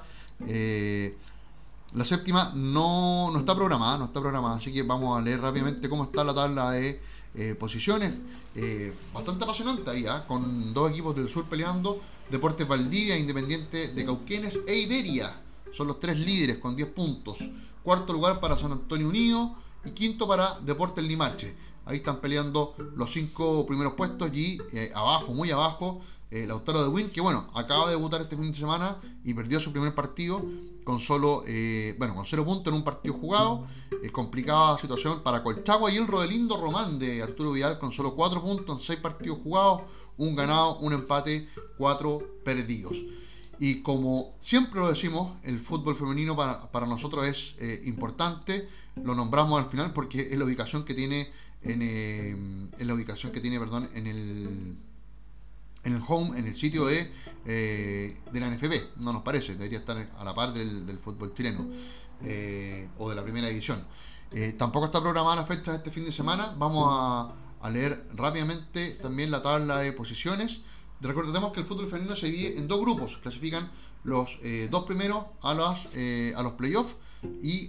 [1.94, 5.88] la séptima no, no está programada, no está programada, así que vamos a leer rápidamente
[5.88, 7.00] cómo está la tabla de
[7.36, 8.14] eh, posiciones.
[8.56, 10.26] Eh, bastante apasionante ahí, ¿ah?
[10.28, 12.02] con dos equipos del sur peleando.
[12.30, 15.42] Deportes Valdivia, Independiente de Cauquenes e Iberia.
[15.74, 17.38] Son los tres líderes con 10 puntos.
[17.84, 21.56] Cuarto lugar para San Antonio Unido y quinto para Deportes Limache.
[21.86, 26.90] Ahí están peleando los cinco primeros puestos y eh, abajo, muy abajo, el Lautaro de
[26.90, 30.44] Win, que bueno, acaba de debutar este fin de semana y perdió su primer partido
[30.84, 33.68] con solo, eh, bueno, con cero puntos en un partido jugado.
[34.04, 38.42] Es complicada situación para Colchagua y el Rodelindo Román de Arturo Vidal con solo cuatro
[38.42, 39.82] puntos en seis partidos jugados,
[40.20, 42.96] un ganado, un empate, cuatro perdidos.
[43.58, 48.70] Y como siempre lo decimos, el fútbol femenino para, nosotros es eh, importante.
[49.04, 51.30] Lo nombramos al final porque es la ubicación que tiene
[51.64, 54.78] en, eh, en la ubicación que tiene, perdón, en el
[55.84, 57.12] en el home, en el sitio de,
[57.46, 61.68] eh, de la NFB, no nos parece, debería estar a la par del, fútbol chileno
[62.24, 63.84] eh, o de la primera edición.
[64.32, 67.32] Eh, tampoco está programada la fecha este fin de semana, vamos a,
[67.70, 70.60] leer rápidamente también la tabla de posiciones.
[71.02, 73.70] Recordemos que el fútbol femenino se divide en dos grupos, clasifican
[74.04, 74.30] los
[74.70, 75.80] dos primeros a, las,
[76.36, 76.96] a los playoffs
[77.44, 77.68] y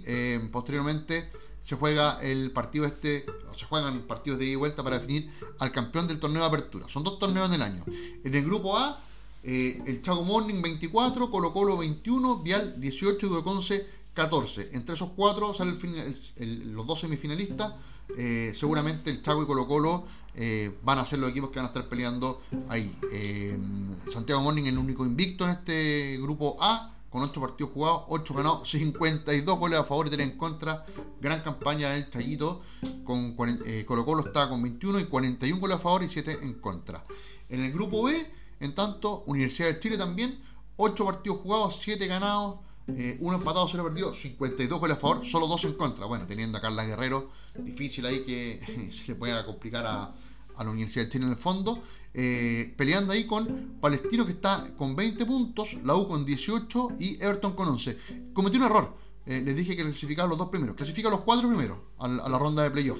[0.51, 1.29] posteriormente
[1.63, 5.31] se juega el partido este, o se juegan partidos de ida y vuelta para definir
[5.59, 6.87] al campeón del torneo de apertura.
[6.89, 7.83] Son dos torneos en el año.
[7.87, 8.99] En el grupo A,
[9.43, 14.69] eh, el Chago Morning 24, Colo Colo 21, Vial 18 y Dueconce 14.
[14.73, 15.77] Entre esos cuatro salen
[16.73, 17.73] los dos semifinalistas.
[18.17, 21.65] Eh, seguramente el Chago y Colo Colo eh, van a ser los equipos que van
[21.65, 22.95] a estar peleando ahí.
[24.11, 28.69] Santiago Morning el único invicto en este grupo A con 8 partidos jugados, 8 ganados,
[28.71, 30.85] 52 goles a favor y 3 en contra.
[31.19, 32.61] Gran campaña del Chayito.
[33.03, 36.53] Con, eh, Colo Colo está con 21 y 41 goles a favor y 7 en
[36.55, 37.03] contra.
[37.49, 38.25] En el grupo B,
[38.61, 40.39] en tanto, Universidad de Chile también,
[40.77, 45.47] 8 partidos jugados, 7 ganados, 1 eh, empatado, 0 perdido, 52 goles a favor, solo
[45.47, 46.05] 2 en contra.
[46.05, 50.13] Bueno, teniendo a Carla Guerrero, difícil ahí que se le pueda complicar a,
[50.55, 51.81] a la Universidad de Chile en el fondo.
[52.13, 57.15] Eh, peleando ahí con Palestino que está con 20 puntos, la U con 18 y
[57.23, 57.97] Everton con 11.
[58.33, 58.97] Cometió un error.
[59.25, 60.75] Eh, les dije que clasificaba los dos primeros.
[60.75, 62.99] Clasifica los cuatro primeros a la, ronda de playoff.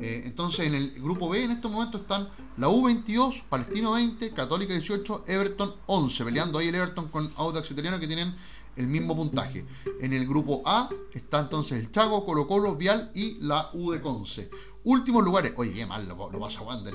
[0.00, 4.30] Eh, entonces en el grupo B en estos momentos están la U 22, Palestino 20,
[4.32, 6.24] Católica 18, Everton 11.
[6.24, 8.34] Peleando ahí el Everton con Audax Italiano que tienen
[8.76, 9.64] el mismo puntaje.
[10.00, 14.00] En el grupo A está entonces el Chago, Colo Colo, Vial y la U de
[14.00, 14.50] Conce.
[14.84, 15.52] Últimos lugares.
[15.56, 16.94] Oye, qué mal lo, lo pasa Wander.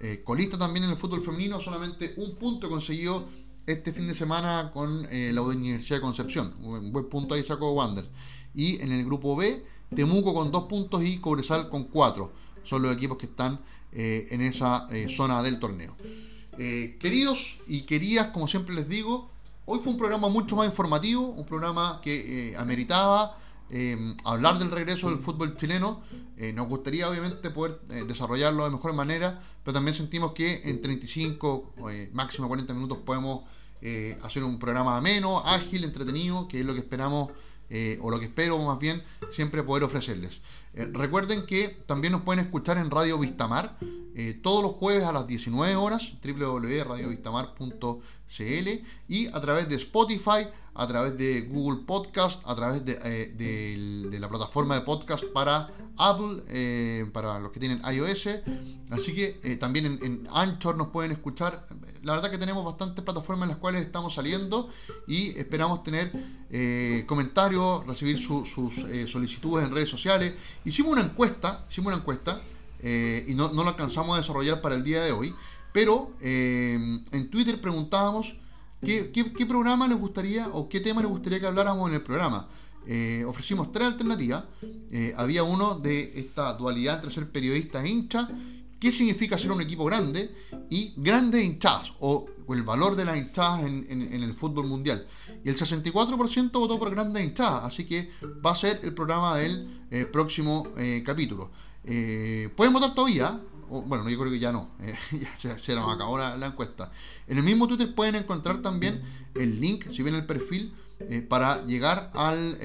[0.00, 3.26] Eh, colista también en el fútbol femenino, solamente un punto consiguió
[3.66, 6.54] este fin de semana con eh, la Universidad de Concepción.
[6.62, 8.08] Un buen punto ahí sacó Wander.
[8.54, 12.32] Y en el grupo B, Temuco con dos puntos y Cobresal con cuatro.
[12.64, 13.60] Son los equipos que están
[13.92, 15.96] eh, en esa zona del torneo.
[16.56, 19.30] queridos y queridas, como siempre les digo,
[19.68, 23.36] hoy fue un programa mucho más informativo, un programa que ameritaba
[23.70, 26.02] Em, hablar del regreso del fútbol chileno.
[26.36, 30.80] Eh, nos gustaría obviamente poder eh, desarrollarlo de mejor manera, pero también sentimos que en
[30.80, 33.44] 35, eh, máximo 40 minutos podemos
[34.24, 37.30] hacer un programa ameno, ágil, entretenido, que es lo que esperamos,
[38.00, 39.02] o lo que espero más bien,
[39.32, 40.40] siempre poder ofrecerles.
[40.74, 43.78] recuerden que también nos pueden escuchar en Radio Vistamar
[44.42, 48.68] todos los jueves a las 19 horas, www.radiovistamar.cl
[49.08, 54.28] y a través de Spotify, a través de Google Podcast, a través de, eh, la
[54.28, 58.28] plataforma de podcast para Apple, eh, para los que tienen iOS.
[58.90, 61.66] Así que eh, también en, Anchor nos pueden escuchar.
[62.04, 64.70] La verdad que tenemos bastantes plataformas en las cuales estamos saliendo
[65.08, 66.12] y esperamos tener
[67.06, 68.48] comentarios, recibir sus
[69.10, 70.34] solicitudes en redes sociales.
[70.64, 72.40] Hicimos una encuesta, hicimos una encuesta
[72.80, 75.34] y no, no la alcanzamos a desarrollar para el día de hoy,
[75.72, 78.32] pero en Twitter preguntábamos
[78.80, 82.48] ¿Qué, programa les gustaría o qué tema les gustaría que habláramos en el programa?
[82.86, 84.44] Eh, ofrecimos tres alternativas.
[84.90, 88.28] Eh, había uno de esta dualidad entre ser periodista e hincha.
[88.78, 90.32] ¿Qué significa ser un equipo grande?
[90.70, 91.92] Y grandes hinchadas.
[91.98, 95.06] O el valor de las hinchadas en, el fútbol mundial.
[95.44, 98.10] Y el 64% votó por grandes hinchadas, así que
[98.44, 100.68] va a ser el programa del eh, próximo
[101.04, 101.50] capítulo.
[101.82, 104.70] Pueden votar todavía, bueno, yo creo que ya no,
[105.42, 106.90] ya se, nos acabó la, encuesta.
[107.26, 109.02] En el mismo Twitter pueden encontrar también
[109.34, 110.74] el link, si ven el perfil,
[111.28, 112.58] para llegar al,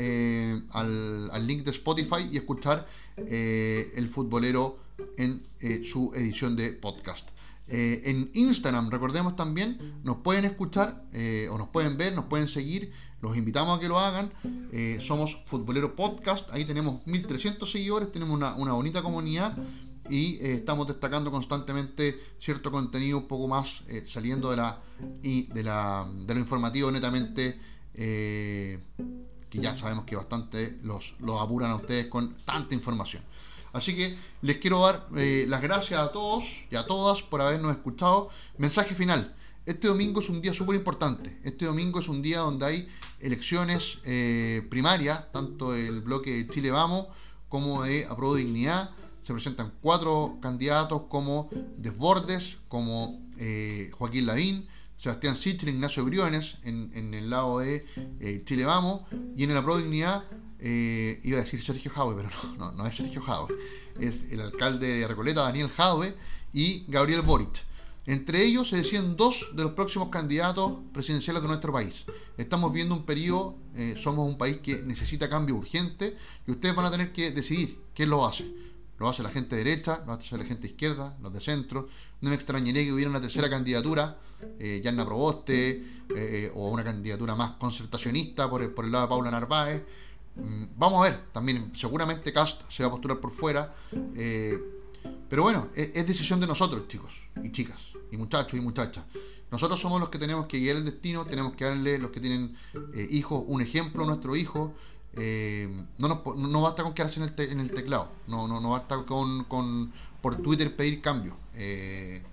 [0.72, 4.80] al, al, link de Spotify y escuchar el futbolero
[5.18, 5.46] en
[5.86, 7.30] su edición de podcast.
[7.68, 12.48] Eh, en Instagram, recordemos también, nos pueden escuchar eh, o nos pueden ver, nos pueden
[12.48, 12.92] seguir.
[13.22, 14.32] Los invitamos a que lo hagan.
[14.72, 16.50] Eh, somos Futbolero Podcast.
[16.52, 19.58] Ahí tenemos 1300 seguidores, tenemos una, bonita comunidad
[20.10, 24.80] y estamos destacando constantemente cierto contenido un poco más saliendo de la
[25.22, 27.60] y de la de lo informativo netamente
[29.54, 33.24] que ya sabemos que bastante los, los apuran a ustedes con tanta información.
[33.74, 37.72] Así que les quiero dar eh, las gracias a todos y a todas por habernos
[37.72, 38.30] escuchado.
[38.58, 39.36] Mensaje final.
[39.66, 41.40] Este domingo es un día súper importante.
[41.44, 42.88] Este domingo es un día donde hay
[43.20, 47.08] elecciones eh, primarias, tanto del bloque de Chile Vamos
[47.50, 48.92] como de Aprobo Dignidad.
[49.24, 54.68] Se presentan cuatro candidatos como Desbordes, como eh, Joaquín Lavín,
[54.98, 57.86] Sebastián Sichel, Ignacio Briones en, el lado de
[58.46, 59.02] Chile Vamos
[59.36, 60.24] y en el Aprobo Dignidad
[60.66, 63.54] eh, iba a decir Sergio Jadwe, pero no, no, es Sergio Jadwe,
[64.00, 66.16] es el alcalde de Recoleta, Daniel Jadwe,
[66.54, 67.66] y Gabriel Boric.
[68.06, 72.06] Entre ellos se decían dos de los próximos candidatos presidenciales de nuestro país.
[72.38, 76.16] Estamos viendo un periodo, eh, somos un país que necesita cambio urgente
[76.48, 78.50] y ustedes van a tener que decidir quién lo hace.
[79.04, 81.90] Lo hace la gente derecha, lo hace la gente izquierda, los de centro.
[82.22, 84.18] No me extrañaría que hubiera una tercera candidatura,
[84.60, 85.84] eh, Yanna Proboste,
[86.16, 89.84] eh, o una candidatura más concertacionista por el, por lado de Paula Narváez.
[90.38, 93.76] Mm, vamos a ver, también seguramente Cast se va a postular por fuera.
[94.16, 94.58] Eh,
[95.30, 99.04] pero bueno, e-, es, decisión de nosotros, chicos y chicas, y muchachos y muchachas.
[99.52, 102.56] Nosotros somos los que tenemos que guiar el destino, tenemos que darle, los que tienen
[102.96, 104.74] eh, hijos, un ejemplo a nuestro hijo.
[105.16, 108.98] Eh, no, no basta con quedarse en el, en el teclado, no, no, no basta
[109.06, 109.92] con, con
[110.22, 111.36] por Twitter pedir cambio.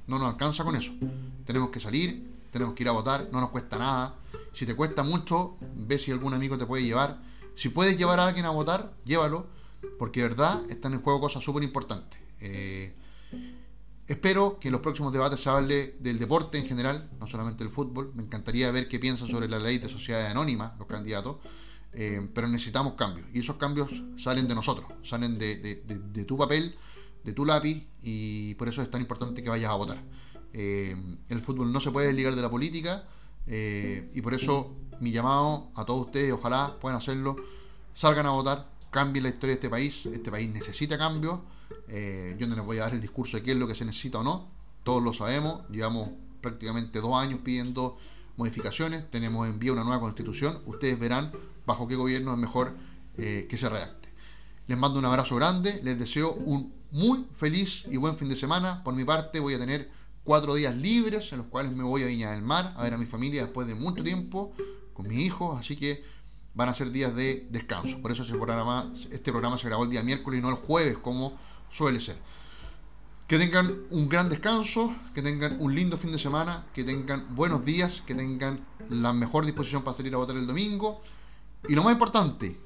[0.06, 0.92] no nos alcanza con eso.
[1.44, 4.14] Tenemos que salir, tenemos que ir a votar, no nos cuesta nada.
[4.54, 7.18] Si te cuesta mucho, ve si algún amigo te puede llevar
[7.60, 9.46] si puedes llevar a alguien a votar, llévalo,
[9.98, 12.18] porque de verdad están en juego cosas súper importantes.
[12.40, 12.94] Eh,
[14.06, 17.70] espero que en los próximos debates se hable del deporte en general, no solamente del
[17.70, 18.12] fútbol.
[18.14, 21.36] Me encantaría ver qué piensan sobre la ley de sociedades anónimas los candidatos,
[21.92, 23.26] eh, pero necesitamos cambios.
[23.32, 26.74] Y esos cambios salen de nosotros, salen de, tu papel,
[27.24, 30.02] de tu lápiz, y por eso es tan importante que vayas a votar.
[30.52, 30.96] Eh,
[31.28, 33.04] el fútbol no se puede desligar de la política,
[33.46, 37.36] y por eso mi llamado a todos ustedes, ojalá puedan hacerlo,
[37.94, 41.40] salgan a votar, cambien la historia de este país, este país necesita cambios,
[41.88, 43.84] eh, yo no les voy a dar el discurso de qué es lo que se
[43.84, 44.48] necesita o no,
[44.84, 46.10] todos lo sabemos, llevamos
[46.40, 47.98] prácticamente dos años pidiendo
[48.40, 51.30] modificaciones, tenemos en vía una nueva constitución, ustedes verán
[51.66, 52.74] bajo qué gobierno es mejor
[53.18, 54.08] eh, que se redacte.
[54.66, 58.82] Les mando un abrazo grande, les deseo un muy feliz y buen fin de semana,
[58.82, 59.90] por mi parte voy a tener
[60.24, 62.98] cuatro días libres en los cuales me voy a Viña del Mar a ver a
[62.98, 64.54] mi familia después de mucho tiempo
[64.94, 66.02] con mis hijos, así que
[66.54, 68.00] van a ser días de descanso.
[68.00, 71.38] Por eso este programa se grabó el día miércoles y no el jueves, como
[71.70, 72.16] suele ser.
[73.30, 77.64] Que tengan un gran descanso, que tengan un lindo fin de semana, que tengan buenos
[77.64, 81.00] días, que tengan la mejor disposición para salir a votar el domingo.
[81.68, 82.58] Y lo más importante,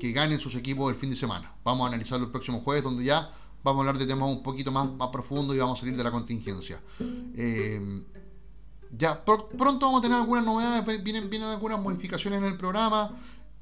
[0.00, 1.52] que ganen sus equipos el fin de semana.
[1.62, 3.30] Vamos a analizarlo el próximo jueves, donde ya
[3.62, 6.02] vamos a hablar de temas un poquito más, más profundos y vamos a salir de
[6.02, 6.80] la contingencia.
[7.36, 8.02] Eh,
[8.98, 13.12] ya pronto vamos a tener algunas novedades, vienen, vienen algunas modificaciones en el programa.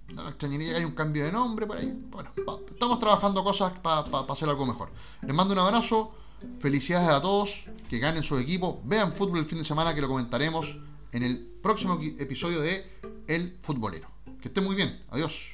[0.08, 1.92] No extrañaría que hay un cambio de nombre por ahí.
[2.10, 2.30] Bueno,
[2.70, 4.88] estamos trabajando cosas para hacer algo mejor.
[5.20, 6.21] Les mando un abrazo,
[6.60, 10.08] felicidades a todos, que ganen su equipo, vean fútbol el fin de semana que lo
[10.08, 10.78] comentaremos
[11.12, 12.84] en el próximo episodio de
[13.26, 14.08] El Futbolero.
[14.40, 15.52] Que estén muy bien, adiós.